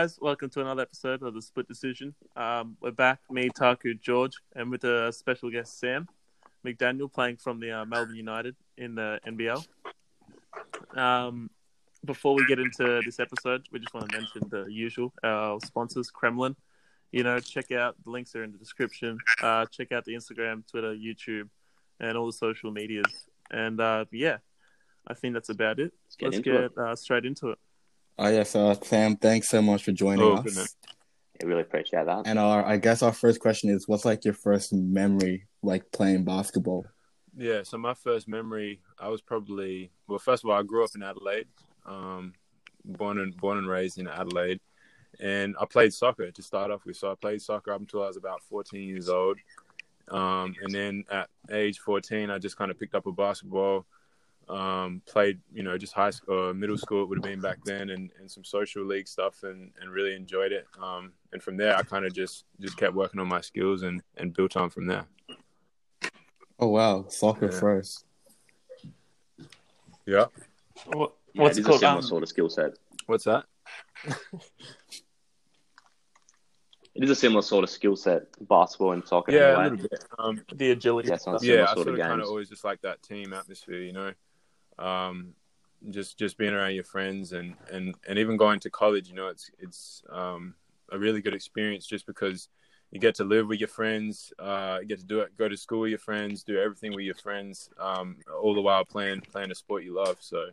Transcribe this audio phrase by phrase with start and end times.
[0.00, 0.18] guys?
[0.18, 2.14] Welcome to another episode of the Split Decision.
[2.34, 6.08] Um, we're back, me, Taku, George, and with a special guest, Sam
[6.64, 9.62] McDaniel, playing from the uh, Melbourne United in the NBL.
[10.96, 11.50] Um,
[12.02, 16.10] before we get into this episode, we just want to mention the usual our sponsors,
[16.10, 16.56] Cremlon.
[17.12, 19.18] You know, check out the links are in the description.
[19.42, 21.50] Uh, check out the Instagram, Twitter, YouTube,
[21.98, 23.26] and all the social medias.
[23.50, 24.38] And uh, yeah,
[25.06, 25.92] I think that's about it.
[26.16, 26.78] get Let's get it.
[26.78, 27.58] Uh, straight into it.
[28.22, 29.16] Oh yes, uh, Sam.
[29.16, 30.44] Thanks so much for joining Oh, us.
[30.44, 30.76] goodness.
[31.42, 32.26] I really appreciate that.
[32.26, 36.24] And our, I guess our first question is, what's like your first memory like playing
[36.24, 36.84] basketball?
[37.34, 40.18] Yeah, so my first memory, I was probably well.
[40.18, 41.46] First of all, I grew up in Adelaide,
[41.86, 42.34] um,
[42.84, 44.60] born and born and raised in Adelaide,
[45.18, 46.96] and I played soccer to start off with.
[46.96, 49.38] So I played soccer up until I was about 14 years old,
[50.08, 53.86] um, and then at age 14, I just kind of picked up a basketball,
[54.50, 57.58] um, played you know just high school, or middle school it would have been back
[57.64, 60.66] then, and, and some social league stuff, and, and really enjoyed it.
[60.82, 64.02] Um, and from there, I kind of just just kept working on my skills and,
[64.16, 65.06] and built on from there.
[66.58, 67.58] Oh wow, soccer Yeah.
[67.60, 68.04] first.
[70.06, 70.26] Yeah,
[70.86, 72.72] What, Yeah, what's it it is a similar Um, sort of skill set.
[73.06, 73.44] what's that?
[76.92, 79.32] It is a similar sort of skill set, basketball and soccer.
[79.32, 79.64] Yeah, a in a way.
[79.70, 80.04] little bit.
[80.18, 81.08] Um, the agility.
[81.08, 83.32] Yeah, yeah, similar I sort sort of of kind of always just like that team
[83.32, 84.12] atmosphere, you know.
[84.80, 85.34] Um,
[85.90, 89.28] just just being around your friends and and and even going to college, you know,
[89.28, 90.54] it's it's um
[90.92, 92.48] a really good experience just because
[92.90, 95.56] you get to live with your friends, uh, you get to do it, go to
[95.56, 99.50] school with your friends, do everything with your friends, um, all the while playing playing
[99.50, 100.16] a sport you love.
[100.20, 100.46] So,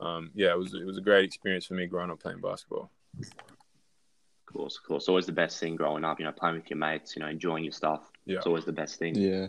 [0.00, 2.90] um, yeah, it was it was a great experience for me growing up playing basketball.
[3.20, 5.08] Of course, of course.
[5.08, 7.64] Always the best thing growing up, you know, playing with your mates, you know, enjoying
[7.64, 8.10] your stuff.
[8.26, 8.36] Yeah.
[8.36, 9.14] It's always the best thing.
[9.14, 9.48] Yeah.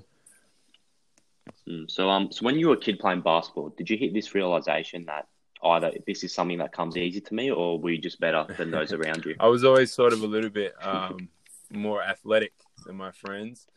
[1.68, 1.90] Mm.
[1.90, 5.06] So, um, so when you were a kid playing basketball, did you hit this realization
[5.06, 5.28] that
[5.64, 8.72] either this is something that comes easy to me, or were you just better than
[8.72, 9.36] those around you?
[9.40, 11.30] I was always sort of a little bit um,
[11.72, 12.54] more athletic
[12.86, 13.68] than my friends.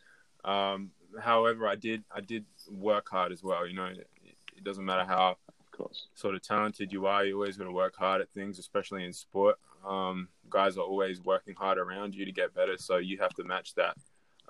[0.45, 0.91] Um,
[1.21, 3.67] however, I did I did work hard as well.
[3.67, 4.09] You know, it,
[4.57, 6.09] it doesn't matter how Of course.
[6.15, 9.13] sort of talented you are, you always got to work hard at things, especially in
[9.13, 9.57] sport.
[9.87, 13.45] Um, guys are always working hard around you to get better, so you have to
[13.45, 13.97] match that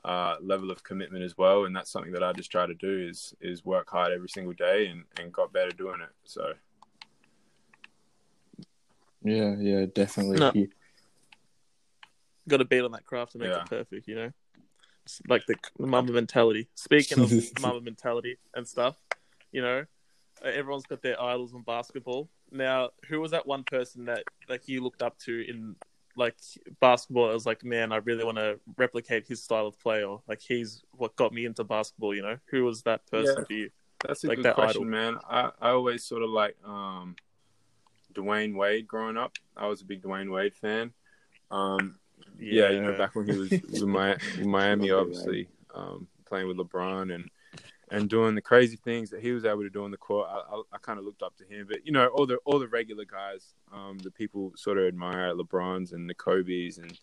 [0.07, 1.65] uh, level of commitment as well.
[1.65, 4.53] And that's something that I just try to do is is work hard every single
[4.55, 6.15] day and, and got better doing it.
[6.25, 6.53] So
[9.23, 10.39] Yeah, yeah, definitely.
[10.39, 10.51] No.
[10.53, 10.69] He-
[12.49, 13.63] Got to beat on that craft to make Yeah.
[13.63, 14.07] it perfect.
[14.07, 14.31] You know,
[15.05, 16.69] it's like the, the mama mentality.
[16.77, 18.95] Speaking of mama mentality and stuff,
[19.51, 19.85] you know,
[20.45, 22.31] everyone's got their idols in basketball.
[22.53, 25.75] Now, who was that one person that like you looked up to in
[26.17, 26.37] like
[26.81, 27.31] basketball?
[27.31, 30.41] It was like, man, I really want to replicate his style of play, or like
[30.41, 32.15] he's what got me into basketball.
[32.15, 33.45] You know, who was that person Yeah.
[33.45, 33.71] for you?
[34.07, 34.91] That's a Like good that question, idol.
[34.91, 35.19] man.
[35.29, 37.17] I, I always sort of like um,
[38.15, 39.37] Dwyane Wade growing up.
[39.57, 40.93] I was a big Dwyane Wade fan.
[41.51, 41.99] Um,
[42.39, 42.71] yeah.
[42.71, 47.15] you know, back when he was with Mi- with Miami, obviously um, playing with LeBron
[47.15, 47.31] and
[47.91, 50.29] and doing the crazy things that he was able to do on the court.
[50.31, 52.59] I, I, I kind of looked up to him, but you know, all the all
[52.59, 56.99] the regular guys, um, the people sort of admire LeBrons and the Kobe's and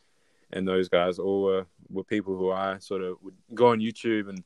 [0.51, 4.29] and those guys all were, were people who I sort of would go on YouTube
[4.29, 4.43] and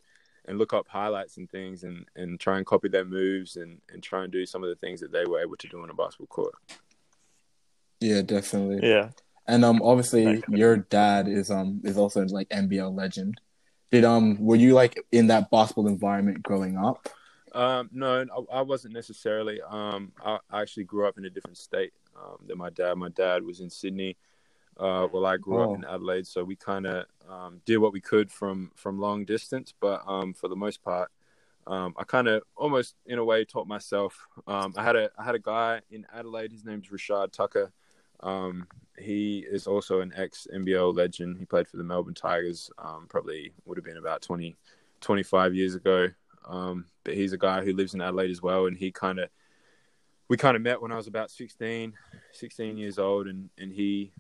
[0.48, 4.02] and look up highlights and things and, and try and copy their moves and, and
[4.02, 5.94] try and do some of the things that they were able to do on a
[5.94, 6.56] basketball court.
[8.00, 8.88] yeah, definitely.
[8.88, 9.10] yeah.
[9.46, 13.40] And um, obviously, That your dad is um is also like NBL legend.
[13.92, 17.08] Did um were you like in that basketball environment growing up?
[17.54, 19.62] Um, no, I, I wasn't necessarily.
[19.62, 22.96] Um, I, I actually grew up in a different state um, than my dad.
[22.96, 24.18] My dad was in Sydney.
[24.78, 25.72] Uh, well, I grew Oh.
[25.72, 29.26] up in Adelaide, so we kind of um, did what we could from from long
[29.26, 29.74] distance.
[29.80, 31.10] But um, for the most part,
[31.66, 34.28] um, I kind of almost in a way taught myself.
[34.46, 36.52] Um, I had a I had a guy in Adelaide.
[36.52, 37.72] His name's Rashad Tucker.
[38.20, 41.38] Um, he is also an ex NBL legend.
[41.38, 42.72] He played for the Melbourne Tigers.
[42.78, 44.56] Um, probably would have been about 20,
[45.02, 46.08] 25 years ago.
[46.46, 49.30] Um, but he's a guy who lives in Adelaide as well, and he kind of
[50.30, 51.94] we kind of met when I was about 16,
[52.32, 54.12] 16 years old, and and he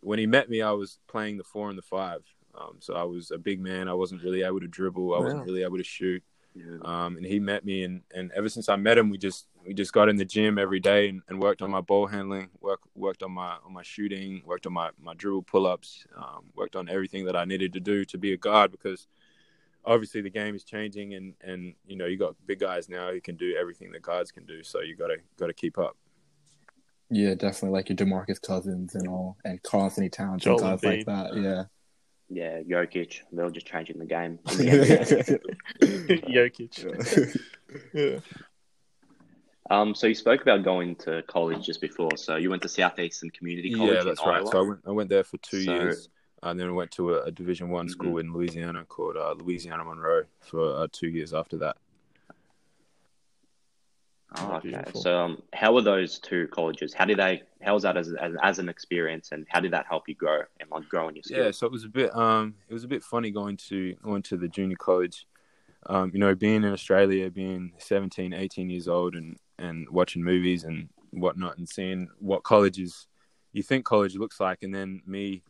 [0.00, 2.22] when he met me, I was playing the four and the five.
[2.54, 3.88] Um, so I was a big man.
[3.88, 5.14] I wasn't really able to dribble.
[5.14, 6.22] I wasn't really able to shoot.
[6.54, 6.76] Yeah.
[6.82, 9.74] Um, and he met me, and, and ever since I met him, we just we
[9.74, 12.80] just got in the gym every day and, and worked on my ball handling, work,
[12.94, 16.76] worked on my on my shooting, worked on my my dribble pull ups, um, worked
[16.76, 19.08] on everything that I needed to do to be a guard because
[19.84, 23.20] obviously the game is changing, and, and you know you got big guys now who
[23.20, 25.96] can do everything that guards can do, so you gotta gotta keep up.
[27.10, 31.06] Yeah, definitely like your Demarcus Cousins and all, and Karl-Anthony Towns Joel and guys like
[31.06, 31.36] that.
[31.36, 31.64] Yeah.
[32.30, 33.20] Yeah, Jokic.
[33.32, 34.38] They're just changing the game.
[34.52, 34.64] In the
[35.80, 36.24] NBA.
[36.34, 37.40] Jokic.
[37.92, 38.18] yeah.
[39.70, 42.16] Um, so you spoke about going to college just before.
[42.16, 43.94] So you went to Southeastern Community College.
[43.94, 44.36] Yeah, in that's right.
[44.40, 44.46] Iowa?
[44.50, 46.08] So I went, I went there for two So- years,
[46.42, 49.82] and then I went to a, a Division One school in Louisiana called uh, Louisiana
[49.84, 51.76] Monroe for uh, two years after that.
[54.36, 54.70] Oh, okay.
[54.70, 55.00] Beautiful.
[55.00, 56.92] So, um, how were those two colleges?
[56.92, 57.42] How did they?
[57.62, 60.42] How was that as, as as an experience, and how did that help you grow
[60.60, 61.44] and like growing your skills?
[61.44, 64.22] Yeah, so it was a bit um it was a bit funny going to going
[64.22, 65.26] to the junior college.
[65.86, 70.64] Um, you know, being in Australia, being 17, 18 years old and and watching movies
[70.64, 73.06] and whatnot and seeing what colleges
[73.52, 75.42] you think college looks like and then me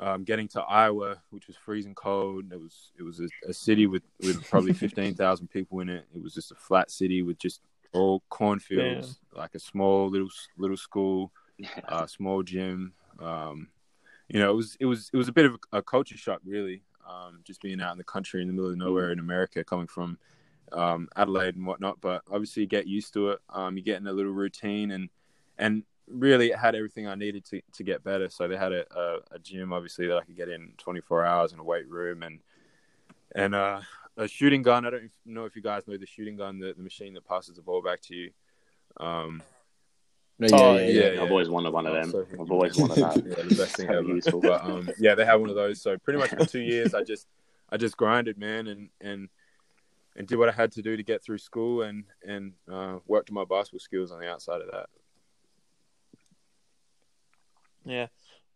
[0.00, 2.52] um, getting to Iowa, which was freezing cold.
[2.52, 6.06] It was it was a, a city with, with probably fifteen thousand people in it.
[6.14, 7.60] It was just a flat city with just
[7.92, 11.32] all cornfields, like a small little little school
[11.88, 12.92] uh, small gym.
[13.20, 13.68] Um,
[14.28, 16.82] you know, it was it was it was a bit of a culture shock, really.
[17.08, 19.86] Um, just being out in the country in the middle of nowhere in America, coming
[19.86, 20.18] from
[20.72, 22.00] um, Adelaide and whatnot.
[22.00, 23.40] But obviously, you get used to it.
[23.48, 25.08] Um, you get in a little routine, and
[25.56, 28.28] and really, it had everything I needed to to get better.
[28.28, 31.52] So they had a, a, a gym, obviously, that I could get in 24 hours,
[31.52, 32.40] in a weight room, and
[33.34, 33.80] and uh,
[34.18, 34.84] a shooting gun.
[34.84, 37.56] I don't know if you guys know the shooting gun, the, the machine that passes
[37.56, 38.30] the ball back to you.
[38.98, 39.42] Um,
[40.40, 41.22] No, Oh, yeah, yeah, yeah, yeah.
[41.22, 42.10] I've always wanted one of Oh, them.
[42.10, 43.16] so- I've always wanted that.
[43.26, 44.02] yeah, the best thing ever.
[44.02, 44.40] useful.
[44.40, 45.80] But um, yeah, they have one of those.
[45.80, 47.26] So pretty much for two years, I just
[47.70, 49.28] I just grinded, man, and and
[50.16, 53.30] and did what I had to do to get through school, and and uh, worked
[53.30, 54.86] on my basketball skills on the outside of that.
[57.84, 58.06] Yeah.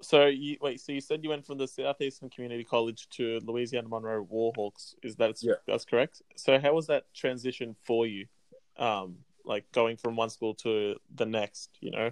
[0.03, 0.81] So you wait.
[0.81, 4.95] So you said you went from the Southeastern Community College to Louisiana Monroe Warhawks.
[5.03, 5.55] Is that Yeah.
[5.67, 6.23] that's correct?
[6.37, 8.27] So how was that transition for you?
[8.77, 11.71] Um, like going from one school to the next.
[11.81, 12.11] You know,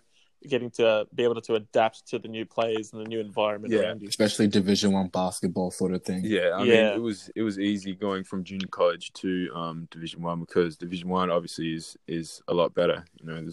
[0.49, 3.81] getting to be able to adapt to the new players and the new environment Yeah.
[3.81, 4.09] around you.
[4.09, 6.25] Especially Division One basketball sort of thing.
[6.25, 6.91] Yeah, I Yeah.
[6.91, 10.77] mean, it was it was easy going from junior college to um, Division One because
[10.77, 13.05] Division One obviously is is a lot better.
[13.21, 13.49] You know,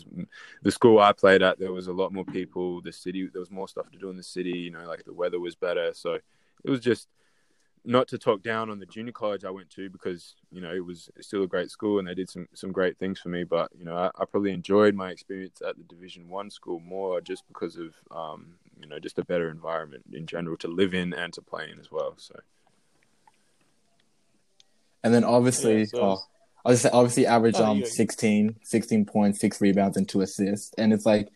[0.61, 2.81] the school I played at, there was a lot more people.
[2.81, 4.57] The city, there was more stuff to do in the city.
[4.57, 6.13] You know, like the weather was better, so
[6.63, 7.07] it was just
[7.85, 10.85] not to talk down on the junior college I went to because you know it
[10.85, 13.43] was still a great school and they did some some great things for me.
[13.43, 17.21] But you know, I, I probably enjoyed my experience at the Division One school more
[17.21, 21.13] just because of um, you know just a better environment in general to live in
[21.13, 22.13] and to play in as well.
[22.17, 22.35] So.
[25.03, 26.17] And then obviously, Yeah, so- oh,
[26.65, 30.07] I was gonna say, obviously average Oh, um you- 16, 16 points, six rebounds, and
[30.09, 30.73] two assists.
[30.77, 31.29] And it's like,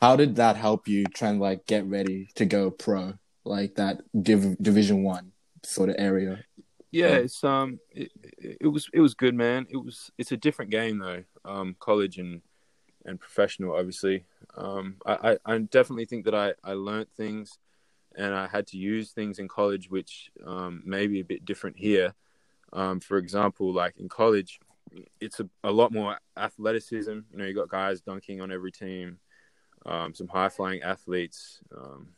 [0.00, 3.14] how did that help you try and like get ready to go pro,
[3.44, 5.32] like that div- Division One
[5.66, 6.44] sort of area?
[6.92, 7.16] Yeah, Yeah.
[7.18, 9.66] it's um, it, it was it was good, man.
[9.70, 11.24] It was it's a different game though.
[11.44, 12.42] Um, college and
[13.04, 14.24] and professional, obviously.
[14.56, 17.58] Um, I, I, I definitely think that I I learned things,
[18.16, 22.14] and I had to use things in college which um maybe a bit different here.
[22.72, 24.58] Um, for example, like in college,
[25.20, 27.10] it's a, a lot more athleticism.
[27.30, 29.18] You know, you got guys dunking on every team,
[29.86, 31.60] um, some high flying athletes.
[31.76, 32.08] Um,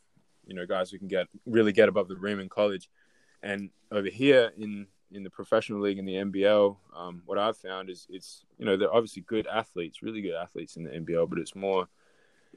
[0.47, 2.89] you know, guys who can get really get above the rim in college.
[3.43, 7.89] And over here in in the professional league in the NBL, um, what I've found
[7.89, 11.39] is it's you know they're obviously good athletes, really good athletes in the NBL, but
[11.39, 11.89] it's more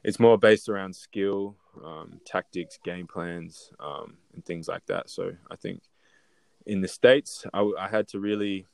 [0.04, 5.10] it's more based around skill, um, tactics, game plans, um, and things like that.
[5.10, 5.84] So I think
[6.66, 8.66] in the states, I, I had to really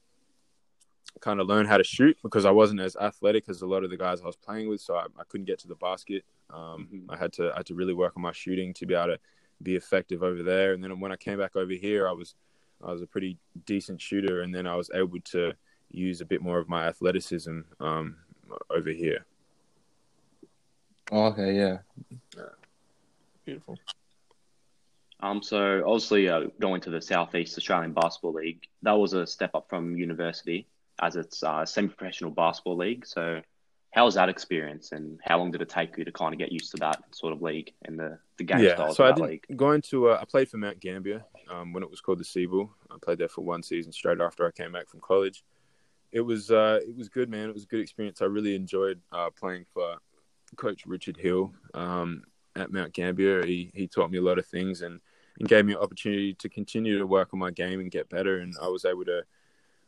[1.20, 3.90] kind of learn how to shoot because I wasn't as athletic as a lot of
[3.90, 6.24] the guys I was playing with, so I, I couldn't get to the basket.
[6.50, 7.06] Um, Mhm.
[7.10, 9.20] I had to I had to really work on my shooting to be able to
[9.62, 10.74] be effective over there.
[10.74, 12.36] And then when I came back over here, I was
[12.84, 15.54] I was a pretty decent shooter, and then I was able to
[15.90, 18.18] use a bit more of my athleticism um,
[18.70, 19.26] over here.
[21.12, 21.78] Oh, okay, yeah.
[23.46, 23.78] Beautiful.
[25.22, 29.56] Um, so obviously, uh, going to the Southeast Australian Basketball League, that was a step
[29.56, 30.68] up from university
[31.02, 33.06] as it's uh, semi-professional basketball league.
[33.06, 33.42] So,
[33.98, 36.52] how was that experience, and how long did it take you to kind of get
[36.52, 39.16] used to that sort of league and the the game yeah, styles so I of
[39.16, 39.58] that didn't league?
[39.58, 42.70] go into uh, I played for Mount Gambier um, when it was called the SEABL.
[42.92, 45.44] I played there for one season straight after I came back from college.
[46.12, 47.50] It was uh, it was good, man.
[47.50, 48.22] It was a good experience.
[48.22, 49.96] I really enjoyed uh, playing for
[50.58, 52.22] Coach Richard Hill um,
[52.56, 53.44] at Mount Gambier.
[53.48, 55.00] He he taught me a lot of things and,
[55.40, 58.42] and gave me an opportunity to continue to work on my game and get better.
[58.42, 59.24] And I was able to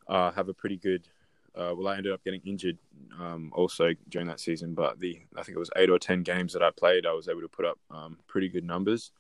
[0.08, 1.08] uh, have a pretty good.
[1.56, 2.77] Uh, well, I ended up getting injured
[3.20, 6.53] um, also during that season, but the I think it was eight or ten games
[6.53, 9.12] that I played, I was able to put up um, pretty good numbers.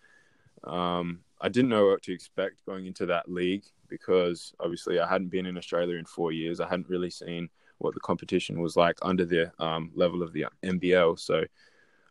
[0.63, 5.29] Um, I didn't know what to expect going into that league because obviously I hadn't
[5.29, 6.59] been in Australia in four years.
[6.59, 10.45] I hadn't really seen what the competition was like under the um, level of the
[10.63, 11.17] NBL.
[11.17, 11.43] So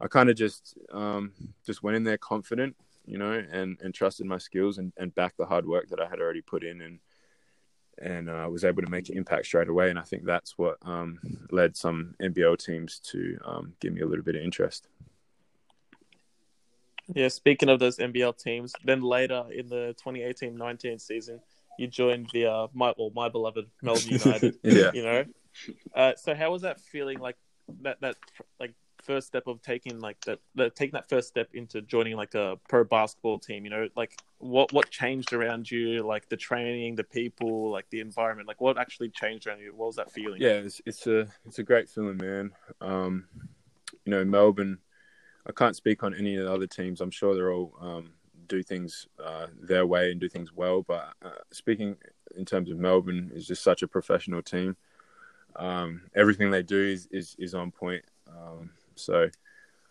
[0.01, 1.33] I kind of just um,
[1.65, 5.37] just went in there confident, you know, and, and trusted my skills and, and backed
[5.37, 6.81] the hard work that I had already put in.
[6.81, 6.99] And
[8.01, 9.91] and uh, was able to make an impact straight away.
[9.91, 11.19] And I think that's what um,
[11.51, 14.89] led some NBL teams to um, give me a little bit of interest.
[17.15, 21.41] Yeah, speaking of those NBL teams, then later in the 2018-19 season,
[21.79, 24.59] you joined the uh, my well, my beloved Melbourne United.
[24.63, 24.91] Yeah.
[24.93, 25.25] You know,
[25.95, 27.19] uh, so how was that feeling?
[27.19, 27.37] Like
[27.83, 28.17] that that
[28.61, 28.75] like
[29.09, 30.39] first step of taking like that,
[30.77, 33.65] taking that first step into joining like a pro basketball team.
[33.65, 36.03] You know, like what what changed around you?
[36.03, 38.47] Like the training, the people, like the environment.
[38.47, 39.73] Like what actually changed around you?
[39.75, 40.41] What was that feeling?
[40.41, 42.53] Yeah, it's, it's a it's a great feeling, man.
[42.81, 43.25] Um,
[44.05, 44.79] you know, Melbourne.
[45.47, 47.01] I can't speak on any of the other teams.
[47.01, 48.11] I'm sure they're all um,
[48.49, 50.83] do things uh, their way and do things well.
[50.83, 51.97] But uh, speaking
[52.37, 54.77] in terms of Melbourne, is just such a professional team.
[55.57, 58.05] Um, everything they do is is, is on point.
[58.29, 59.29] Um, so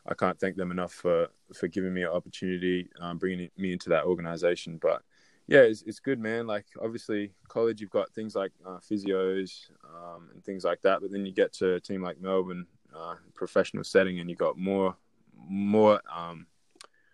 [0.08, 3.90] I can't thank them enough for for giving me an opportunity, um, bringing me into
[3.90, 4.78] that organization.
[4.82, 5.02] But
[5.48, 6.48] yeah, it's, it's good, man.
[6.48, 11.12] Like obviously, college you've got things like uh, physios um, and things like that, but
[11.12, 14.96] then you get to a team like Melbourne, uh, professional setting, and you got more
[15.50, 16.48] more um,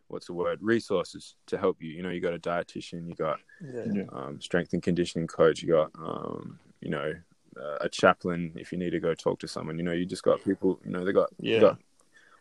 [0.07, 1.91] what's the word resources to help you.
[1.91, 3.39] You know, you got a dietitian, you got
[3.91, 4.03] Yeah.
[4.13, 7.13] um, strength and conditioning coach, you got um, you know
[7.81, 9.77] a chaplain if you need to go talk to someone.
[9.77, 10.79] You know, you just got people.
[10.85, 11.59] You know, they got Yeah.
[11.59, 11.77] got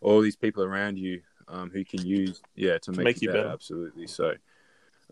[0.01, 3.33] all these people around you um, who can use yeah to make, make you you
[3.33, 3.43] better.
[3.45, 3.53] better.
[3.53, 4.07] Absolutely.
[4.07, 4.35] So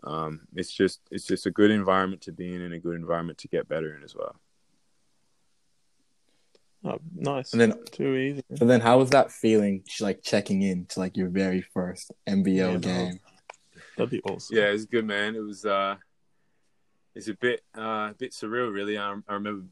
[0.03, 3.37] um, it's just it's just a good environment to be in and a good environment
[3.39, 4.35] to get better in as well.
[6.83, 7.53] Oh, nice.
[7.53, 8.43] And then, Too easy.
[8.59, 9.83] And then, how was that feeling?
[9.99, 13.19] Like checking in to like your very first NBL Yeah, game.
[13.97, 14.57] That'd be awesome.
[14.57, 15.35] Yeah, it was good, man.
[15.35, 15.97] It was uh,
[17.15, 18.97] it's a bit uh, a bit surreal, really.
[18.97, 19.65] I, I remember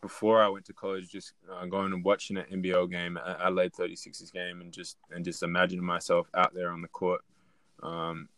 [0.00, 4.32] before I went to college, just uh, going and watching an NBL game, Adelaide 36ers
[4.32, 7.22] game, and just and just imagining myself out there on the court.
[7.82, 8.28] Um,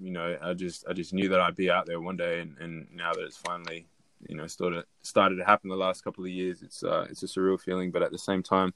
[0.00, 2.56] you know, I just I just knew that I'd be out there one day, and,
[2.58, 3.86] and now that it's finally
[4.28, 7.26] you know started started to happen the last couple of years, it's uh, it's a
[7.26, 8.74] surreal feeling, but at the same time,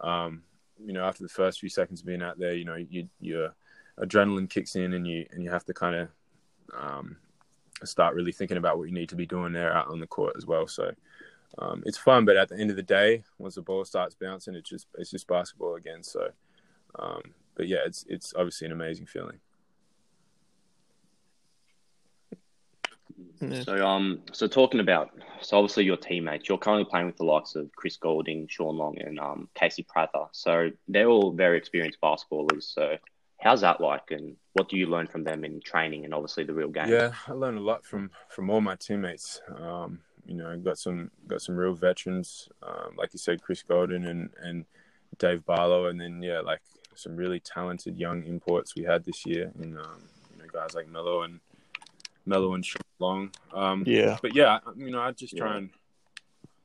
[0.00, 0.42] um,
[0.82, 3.54] you know, after the first few seconds of being out there, you know, you your
[3.98, 6.08] adrenaline kicks in, and you and you have to kind of
[6.76, 7.16] um,
[7.86, 10.34] start really thinking about what you need to be doing there out on the court
[10.36, 10.66] as well.
[10.66, 10.92] So
[11.58, 14.54] um, it's fun, but at the end of the day, once the ball starts bouncing,
[14.54, 16.02] it's just it's just basketball again.
[16.02, 16.28] So,
[16.98, 17.22] um,
[17.54, 19.40] but yeah, it's it's obviously an amazing feeling.
[23.40, 23.62] Yeah.
[23.62, 27.54] So um, so talking about so obviously your teammates, you're currently playing with the likes
[27.54, 30.26] of Chris Golding, Shawn Long, and um Casey Prather.
[30.32, 32.64] So they're all very experienced basketballers.
[32.64, 32.96] So
[33.40, 36.54] how's that like, and what do you learn from them in training and obviously the
[36.54, 36.88] real game?
[36.88, 39.40] Yeah, I learned a lot from from all my teammates.
[39.56, 44.04] Um, you know, got some got some real veterans, um, like you said, Chris Golding
[44.04, 44.64] and and
[45.18, 46.60] Dave Barlow, and then yeah, like
[46.94, 50.02] some really talented young imports we had this year, and um,
[50.32, 51.40] you know guys like Melo and
[52.26, 53.30] Melo and Shawn Long.
[53.54, 54.18] Um, Yeah.
[54.20, 55.56] but yeah, you know, I just try Yeah.
[55.58, 55.70] and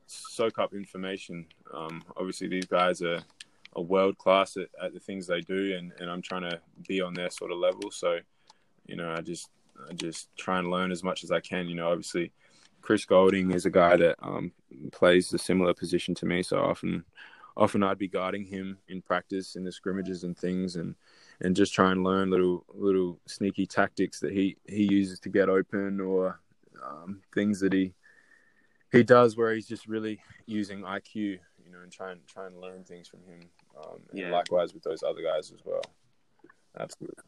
[0.06, 1.46] soak up information.
[1.72, 3.20] Um, obviously, these guys are,
[3.76, 7.00] are world class at, at the things they do, and, and I'm trying to be
[7.00, 7.90] on their sort of level.
[7.90, 8.18] So,
[8.86, 9.48] you know, I just
[9.88, 11.68] I just try and learn as much as I can.
[11.68, 12.32] You know, obviously,
[12.80, 14.52] Chris Golding is a guy that um,
[14.92, 17.04] plays a similar position to me, so often
[17.56, 20.94] often I'd be guarding him in practice in the scrimmages and things, and
[21.40, 25.48] and just try and learn little little sneaky tactics that he he uses to get
[25.48, 26.40] open or
[26.84, 27.94] um, things that he
[28.92, 31.40] he does where he's just really using IQ, you
[31.72, 33.40] know, and try and try and learn things from him.
[33.76, 34.30] Um, and Yeah.
[34.30, 35.82] likewise with those other guys as well.
[36.78, 37.22] Absolutely.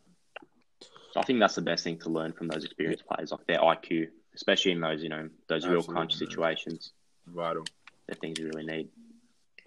[1.17, 4.11] I think that's the best thing to learn from those experienced players, like their IQ,
[4.35, 6.19] especially in those you know those real crunch man.
[6.19, 6.93] situations.
[7.27, 7.65] Vital.
[8.07, 8.89] They're things you really need.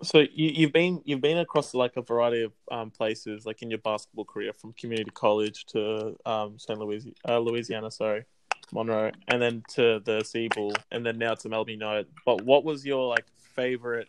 [0.02, 3.70] So you, you've been you've been across like a variety of um, places, like in
[3.70, 6.80] your basketball career, from community college to um, St.
[6.80, 8.26] Louis, uh, Louisiana, sorry,
[8.72, 12.08] Monroe, and then to the SEABL, and then now to Melbourne United.
[12.26, 14.08] But what was your like favorite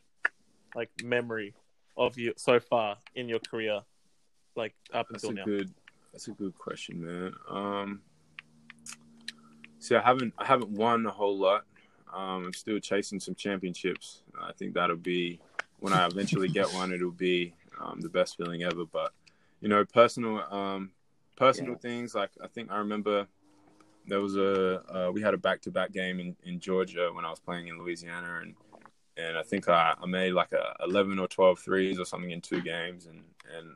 [0.77, 1.55] like memory
[2.01, 3.83] of you so far in your career,
[4.57, 5.53] like up That's until a now?
[5.53, 5.71] good.
[6.13, 7.33] That's a good question, man.
[7.49, 8.01] Um,
[9.79, 11.65] see, I haven't I haven't won a whole lot.
[12.13, 14.23] Um, I'm still chasing some championships.
[14.41, 15.39] I think that'll be
[15.79, 16.93] when I eventually get one.
[16.93, 18.85] It'll be um, the best feeling ever.
[18.85, 19.13] But
[19.61, 20.91] you know, personal um,
[21.37, 21.79] personal Yeah.
[21.79, 23.29] things like I think I remember
[24.07, 27.25] there was a uh, we had a back to back game in, in Georgia when
[27.27, 28.55] I was playing in Louisiana and.
[29.29, 32.41] And I think I, I made like a 11 or 12 threes or something in
[32.41, 33.23] two games, and,
[33.57, 33.75] and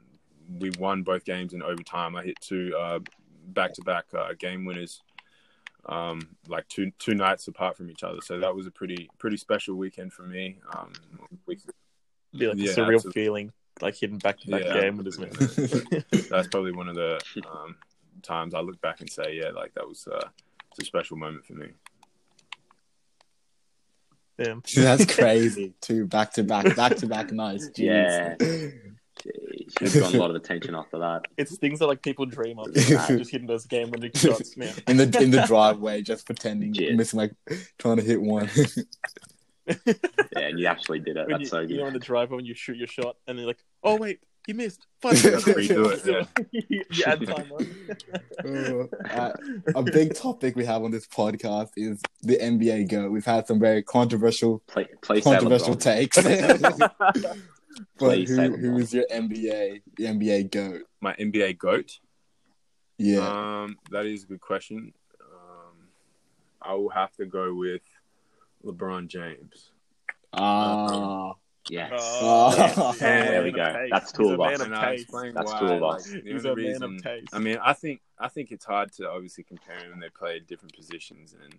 [0.58, 2.16] we won both games in overtime.
[2.16, 3.00] I hit two uh,
[3.48, 5.02] back-to-back uh, game winners,
[5.86, 8.20] um, like two two nights apart from each other.
[8.22, 10.58] So that was a pretty pretty special weekend for me.
[10.74, 10.92] Um,
[11.46, 11.58] we,
[12.36, 15.30] Be like Yeah, a surreal feeling, like hitting back to back game man.
[16.30, 17.20] that's probably one of the
[17.50, 17.76] um,
[18.22, 20.28] times I look back and say, yeah, like that was uh,
[20.70, 21.68] it's a special moment for me.
[24.42, 24.62] Damn.
[24.76, 25.74] That's crazy.
[25.80, 27.68] Two back to back, back to back nights.
[27.76, 28.36] Jeez.
[28.40, 28.68] Yeah.
[29.78, 31.22] She's gotten a lot of attention after that.
[31.38, 32.74] It's things that like people dream of.
[32.74, 34.74] just hitting those game winning shots, man.
[34.86, 36.94] in the in the driveway, just pretending Yeah.
[36.94, 37.32] missing like
[37.78, 38.50] trying to hit one.
[39.66, 39.74] Yeah,
[40.34, 41.20] and you actually did it.
[41.26, 41.86] When That's you, so you know, good.
[41.88, 44.54] in the driveway when you shoot your shot and then you're like, oh wait, you
[44.54, 44.86] missed.
[45.02, 47.68] Redo it, you, you add time on.
[49.10, 49.32] Uh,
[49.74, 53.08] a big topic we have on this podcast is the NBA go.
[53.08, 56.22] We've had some very controversial Play, play controversial takes.
[56.22, 56.96] but
[57.98, 58.80] Please who, who LeBron.
[58.80, 60.82] is your NBA the NBA goat?
[61.00, 61.98] My NBA goat.
[62.98, 63.62] Yeah.
[63.62, 64.92] Um, that is a good question.
[65.20, 65.88] Um,
[66.62, 67.82] I will have to go with
[68.64, 69.70] LeBron James.
[70.32, 71.34] Ah.
[71.70, 71.92] Yes.
[71.96, 72.50] Oh.
[72.92, 73.72] he's a man There we go.
[73.72, 73.90] taste.
[73.92, 74.46] That's two He's a of us.
[74.50, 75.02] man of And I'll taste.
[75.04, 75.58] explain That's why.
[75.60, 77.28] two like, He's only a man of taste.
[77.32, 80.00] I mean, I think I think it's hard to obviously compare them.
[80.00, 81.54] They play different positions and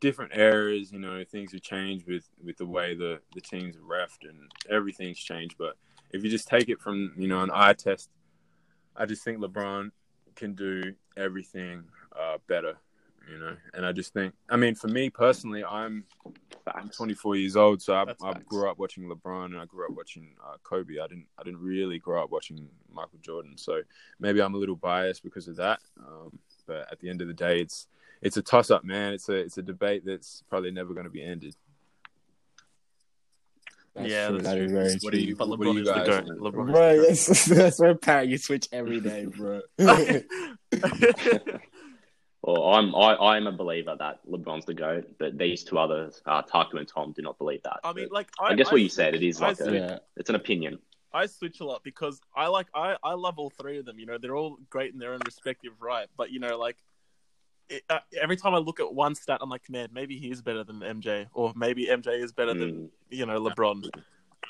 [0.00, 0.92] different eras.
[0.92, 4.50] You know, things have changed with with the way the the teams are refed and
[4.70, 5.56] everything's changed.
[5.58, 5.76] But
[6.12, 8.08] if you just take it from you know an eye test,
[8.96, 9.90] I just think LeBron
[10.36, 11.84] can do everything
[12.18, 12.76] uh, better.
[13.30, 16.04] You know, and I just think, I mean, for me personally, I'm
[16.66, 19.92] I'm 24 years old, so I, I grew up watching LeBron and I grew up
[19.96, 20.94] watching uh, Kobe.
[21.00, 23.82] I didn't I didn't really grow up watching Michael Jordan, so
[24.18, 25.78] maybe I'm a little biased because of that.
[25.98, 27.86] Um, but at the end of the day, it's
[28.20, 29.12] it's a toss up, man.
[29.12, 31.54] It's a it's a debate that's probably never going to be ended.
[33.94, 34.36] That's Yeah, true.
[34.38, 34.76] that's That is true.
[34.76, 35.10] very What true.
[35.12, 36.24] do you But what LeBron you is the goat.
[36.26, 37.06] LeBron is the goat.
[37.08, 39.60] yes, that's where Pat you switch every day, bro.
[42.42, 46.40] Well, I'm I, I'm a believer that LeBron's the goat, but these two others, uh,
[46.42, 47.80] Taku and Tom, do not believe that.
[47.84, 49.98] I mean, But like, I guess what you said, it is I like a- yeah.
[50.16, 50.78] it's an opinion.
[51.12, 53.98] I switch a lot because I like I I love all three of them.
[53.98, 56.06] You know, they're all great in their own respective right.
[56.16, 56.76] But you know, like
[57.68, 60.40] it, uh, every time I look at one stat, I'm like, man, maybe he is
[60.40, 62.88] better than MJ, or maybe MJ is better than Mm.
[63.10, 63.90] you know LeBron.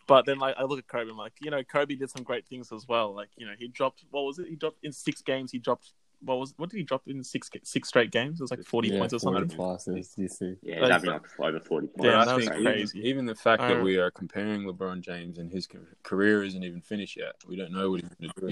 [0.06, 2.46] But then like I look at Kobe, I'm like, you know, Kobe did some great
[2.46, 3.14] things as well.
[3.14, 4.46] Like you know, he dropped what was it?
[4.48, 5.50] He dropped in six games.
[5.50, 8.40] He dropped what was what did he drop in six six straight games?
[8.40, 9.56] It was like forty yeah, points or 40 something.
[9.56, 10.56] plus is DC.
[10.62, 12.04] Yeah, he's Like- having like over forty points.
[12.04, 12.98] Yeah, But that was crazy.
[12.98, 15.66] even, even the fact that Uh, we are comparing LeBron James and his
[16.02, 17.34] career isn't even finished yet.
[17.48, 18.46] We don't know what he's going to do.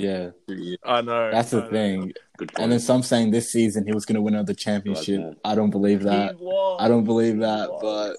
[0.52, 0.76] in Yeah.
[0.84, 1.30] I know.
[1.30, 1.70] that's I the know.
[1.70, 2.12] thing.
[2.58, 5.20] And then some saying this season he was going to win another championship.
[5.22, 6.36] Right, I don't believe that.
[6.78, 8.16] I don't believe that, but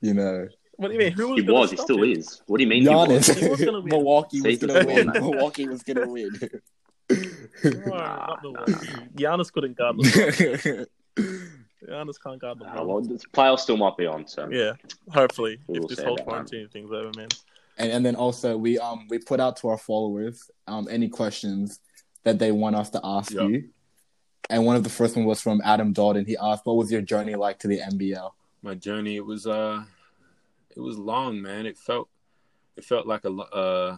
[0.00, 0.48] you know,
[0.78, 1.12] what do you mean?
[1.12, 1.70] Who was He was.
[1.70, 2.12] He still him?
[2.18, 2.42] is.
[2.46, 2.82] What do you mean?
[2.82, 3.08] He was?
[3.08, 3.88] Giannis, He was gonna win.
[3.88, 5.06] Milwaukee was going to win.
[5.12, 6.30] Milwaukee was going to win.
[7.64, 8.72] No, Nah, not nah, Milwaukee.
[8.72, 10.86] nah, Giannis couldn't guard LeBron.
[11.88, 12.86] Giannis can't guard LeBron.
[12.86, 14.72] well, this playoffs still might be on, so Yeah,
[15.12, 16.24] hopefully, We'll if this whole that.
[16.24, 17.28] quarantine thing's over, man.
[17.78, 21.80] and and then also we um we put out to our followers um any questions
[22.24, 23.42] that they want us to ask Yeah.
[23.42, 23.68] you.
[24.48, 26.24] And one of the first one was from Adam Dalton.
[26.24, 28.30] He asked, "What was your journey like to the NBL?"
[28.62, 29.84] my journey it was uh
[30.74, 32.08] it was long man it felt
[32.76, 33.96] it felt like a uh,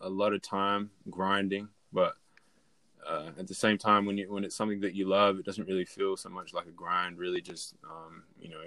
[0.00, 2.14] a lot of time grinding but
[3.08, 5.68] uh, at the same time when you when it's something that you love it doesn't
[5.68, 8.62] really feel so much like a grind really just um you know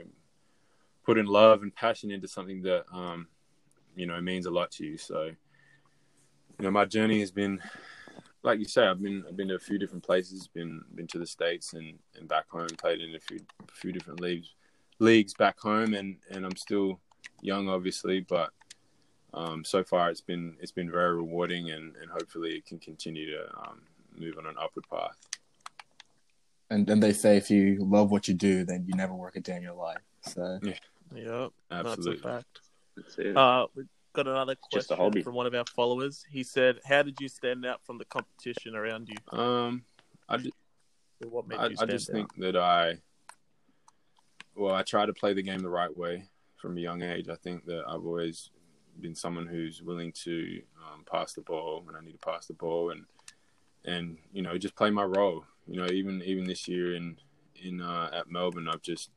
[1.06, 3.28] putting love and passion into something that um
[3.98, 4.98] you know means a lot to you.
[4.98, 7.60] So you know my journey has been
[8.44, 11.20] like you say I've been I've been to a few different places been been to
[11.20, 13.40] the states and and back home played in a few
[13.74, 14.54] few different leagues
[15.00, 17.00] leagues back home and and I'm still
[17.42, 18.52] young obviously but
[19.34, 23.30] um, so far it's been it's been very rewarding and, and hopefully it can continue
[23.32, 23.82] to um,
[24.18, 25.18] move on an upward path
[26.70, 29.40] And then they say if you love what you do, then you never work a
[29.42, 30.02] day in your life.
[30.22, 30.74] So yeah,
[31.16, 32.60] Yep, absolutely that's a fact.
[32.98, 33.38] that's it.
[33.38, 35.22] Uh, we got another Just a question hobby.
[35.22, 36.26] from one of our followers.
[36.30, 39.40] He said, "How did you stand out from the competition around you?
[39.40, 39.84] um
[40.28, 40.52] I, ju-
[41.30, 42.98] What made I, you I just out?" think that I
[44.56, 46.28] well I try to play the game the right way
[46.58, 48.50] from a young age I think that I've always
[49.00, 52.54] been someone who's willing to um, pass the ball when I need to pass the
[52.56, 53.06] ball and
[53.88, 57.18] and you know just play my role you know even even this year in
[57.64, 59.10] in uh, at Melbourne I've just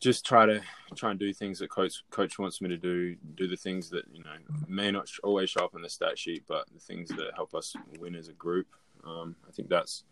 [0.00, 0.62] just try to
[0.94, 4.04] try and do things that coach coach wants me to do do the things that
[4.12, 4.30] you know
[4.68, 7.74] may not always show up on the stat sheet but the things that help us
[7.98, 8.68] win as a group.
[9.04, 10.04] Um, I think that's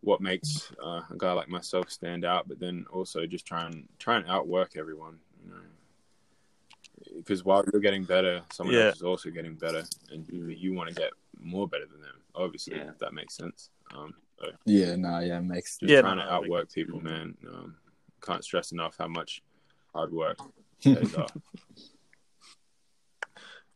[0.00, 3.88] what makes uh, a guy like myself stand out but then also just try and
[3.98, 5.60] try and outwork everyone you know
[7.16, 8.86] because while you're getting better someone Yeah.
[8.86, 12.20] else is also getting better and you, you want to get more better than them
[12.34, 12.90] obviously Yeah.
[12.90, 16.22] if that makes sense um, so yeah, no, yeah, it makes just Yeah, trying no,
[16.24, 17.36] to no, that makes outwork people, man.
[17.48, 17.76] Um,
[18.20, 19.42] can't stress enough how much
[19.94, 20.38] hard work
[20.82, 21.30] pays off.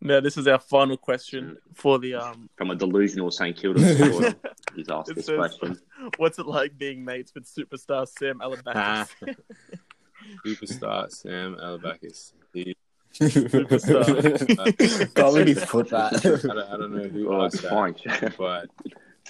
[0.01, 2.49] Now, this is our final question for the um.
[2.57, 4.35] From a delusional St Kilda supporter,
[4.75, 5.79] he's asked It this says- question.
[6.17, 9.07] What's it like being mates with superstar Sam Alabama?
[10.47, 12.33] superstar Sam Alabakis.
[12.53, 12.75] He, Superstar.
[15.15, 16.21] Can't really put I, that.
[16.23, 17.95] don't, I don't know who Oh, asked that, fine.
[18.39, 18.69] but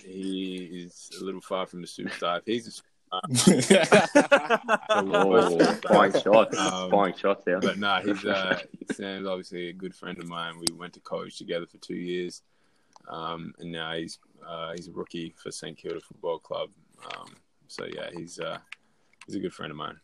[0.05, 2.39] he is a little far from the superstar.
[2.39, 2.73] If he's a
[3.13, 3.21] oh,
[4.91, 6.59] superstar, fine shots.
[6.59, 7.61] Um, fine shots there.
[7.61, 8.59] But nah, he's uh,
[8.93, 10.59] Sam's obviously a good friend of mine.
[10.59, 12.43] We went to college together for two years,
[13.09, 16.69] um, and now he's uh, he's a rookie for St Kilda Football Club.
[17.17, 17.29] Um,
[17.67, 18.59] so yeah, he's uh,
[19.27, 19.99] he's a good friend of mine.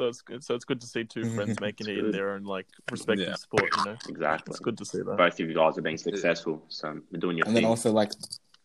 [0.00, 0.42] So it's good.
[0.42, 3.34] So it's good to see two friends making it in their own like respective Yeah.
[3.34, 3.68] sport.
[3.76, 4.50] You know, Exactly.
[4.52, 5.16] it's good to see that.
[5.18, 7.50] Both of you guys are being successful, so you're doing your thing.
[7.50, 7.64] and thing.
[7.64, 8.10] then also like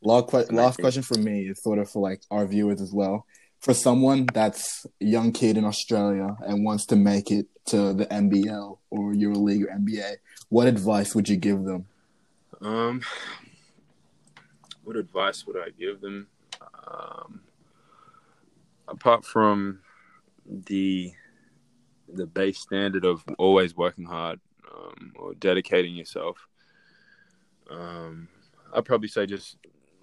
[0.01, 3.25] last, que- last question for me is sort of for like our viewers as well.
[3.59, 8.05] For someone that's a young kid in Australia and wants to make it to the
[8.05, 10.15] NBL or EuroLeague or NBA,
[10.47, 11.85] what advice would you give them?
[12.61, 13.01] Um,
[14.85, 16.27] what advice would I give them?
[16.87, 17.41] Um,
[18.87, 19.79] apart from
[20.47, 21.11] the
[22.11, 24.39] the base standard of always working hard
[24.73, 26.47] um, or dedicating yourself,
[27.69, 28.27] um,
[28.73, 29.57] I'd probably say just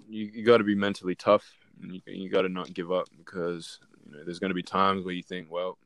[0.09, 1.45] you, you got to be mentally tough.
[1.81, 4.63] And you, you got to not give up because you know there's going to be
[4.63, 5.79] times where you think, well,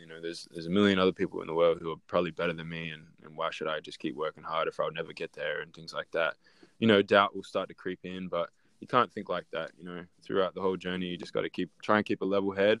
[0.00, 2.52] you know, there's there's a million other people in the world who are probably better
[2.52, 5.32] than me, and, and why should I just keep working hard if I'll never get
[5.32, 6.34] there and things like that.
[6.78, 8.48] You know, doubt will start to creep in, but
[8.80, 9.72] you can't think like that.
[9.78, 12.24] You know, throughout the whole journey, you just got to keep try and keep a
[12.24, 12.80] level head,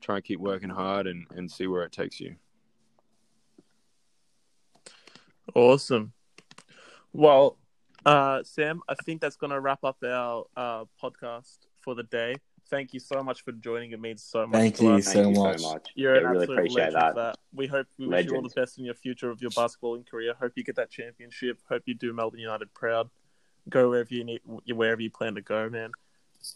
[0.00, 2.36] try and keep working hard, and and see where it takes you.
[5.54, 6.12] Awesome.
[7.12, 7.56] Well,
[8.04, 12.36] uh, Sam, I think that's going to wrap up our uh, podcast for the day.
[12.68, 13.92] Thank you so much for joining.
[13.92, 15.04] It means so much Thank you us.
[15.04, 15.60] so Thank you much.
[15.60, 15.88] so much.
[15.94, 17.14] You're yeah, an really absolute appreciate legend that.
[17.14, 17.36] that.
[17.54, 20.34] We hope we wish you all the best in your future of your basketballing career.
[20.38, 21.60] Hope you get that championship.
[21.68, 23.08] Hope you do Melbourne United proud.
[23.68, 25.90] Go wherever you need, wherever you plan to go, man.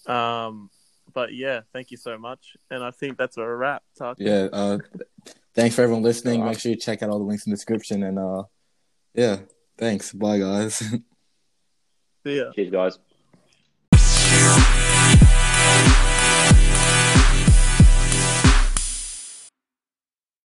[0.06, 0.70] Um,
[1.12, 3.82] but yeah, thank you so much, and I think that's a wrap.
[3.98, 4.16] Tuck.
[4.18, 4.48] Yeah.
[4.52, 4.78] Uh,
[5.54, 6.44] thanks for everyone listening.
[6.44, 8.02] Make sure you check out all the links in the description.
[8.02, 8.44] And uh,
[9.14, 9.38] yeah,
[9.78, 10.12] thanks.
[10.12, 10.78] Bye, guys.
[12.24, 12.52] See ya.
[12.54, 12.98] Cheers, guys.